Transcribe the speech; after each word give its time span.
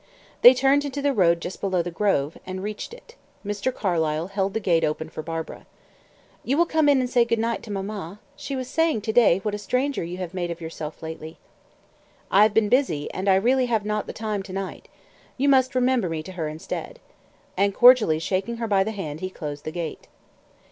They 0.41 0.55
turned 0.55 0.83
into 0.83 0.99
the 0.99 1.13
road 1.13 1.39
just 1.41 1.61
below 1.61 1.83
the 1.83 1.91
grove, 1.91 2.35
and 2.43 2.63
reached 2.63 2.91
it. 2.91 3.13
Mr. 3.45 3.71
Carlyle 3.71 4.29
held 4.29 4.55
the 4.55 4.59
gate 4.59 4.83
open 4.83 5.09
for 5.09 5.21
Barbara. 5.21 5.67
"You 6.43 6.57
will 6.57 6.65
come 6.65 6.89
in 6.89 6.99
and 6.99 7.07
say 7.07 7.23
good 7.23 7.37
night 7.37 7.61
to 7.61 7.71
mamma. 7.71 8.19
She 8.35 8.55
was 8.55 8.67
saying 8.67 9.01
to 9.01 9.13
day 9.13 9.41
what 9.43 9.53
a 9.53 9.59
stranger 9.59 10.03
you 10.03 10.17
have 10.17 10.33
made 10.33 10.49
of 10.49 10.59
yourself 10.59 11.03
lately." 11.03 11.37
"I 12.31 12.41
have 12.41 12.53
been 12.55 12.67
busy; 12.67 13.11
and 13.13 13.29
I 13.29 13.35
really 13.35 13.67
have 13.67 13.85
not 13.85 14.07
the 14.07 14.11
time 14.11 14.41
to 14.41 14.53
night. 14.53 14.87
You 15.37 15.47
must 15.47 15.75
remember 15.75 16.09
me 16.09 16.23
to 16.23 16.31
her 16.31 16.47
instead." 16.47 16.99
And 17.55 17.75
cordially 17.75 18.17
shaking 18.17 18.57
her 18.57 18.67
by 18.67 18.83
the 18.83 18.93
hand, 18.93 19.19
he 19.19 19.29
closed 19.29 19.65
the 19.65 19.71
gate. 19.71 20.07